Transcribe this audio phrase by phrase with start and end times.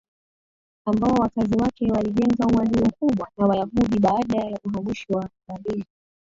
[0.87, 5.85] ambao wakazi wake walijenga uadui mkubwa na Wayahudi baada ya uhamisho wa Babeli